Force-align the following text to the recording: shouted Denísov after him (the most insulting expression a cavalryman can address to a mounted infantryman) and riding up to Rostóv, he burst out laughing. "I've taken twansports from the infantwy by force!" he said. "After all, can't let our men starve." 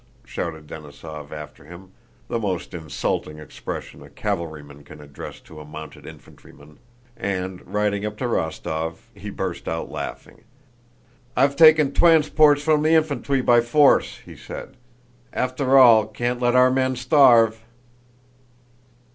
shouted 0.25 0.65
Denísov 0.65 1.29
after 1.31 1.63
him 1.65 1.91
(the 2.27 2.39
most 2.39 2.73
insulting 2.73 3.37
expression 3.37 4.01
a 4.01 4.09
cavalryman 4.09 4.83
can 4.83 4.99
address 4.99 5.39
to 5.41 5.59
a 5.59 5.63
mounted 5.63 6.07
infantryman) 6.07 6.79
and 7.15 7.61
riding 7.71 8.03
up 8.03 8.17
to 8.17 8.23
Rostóv, 8.23 8.95
he 9.13 9.29
burst 9.29 9.67
out 9.67 9.91
laughing. 9.91 10.43
"I've 11.37 11.55
taken 11.55 11.91
twansports 11.91 12.61
from 12.63 12.81
the 12.81 12.95
infantwy 12.95 13.45
by 13.45 13.61
force!" 13.61 14.21
he 14.25 14.35
said. 14.35 14.75
"After 15.33 15.77
all, 15.77 16.07
can't 16.07 16.41
let 16.41 16.55
our 16.55 16.71
men 16.71 16.95
starve." 16.95 17.63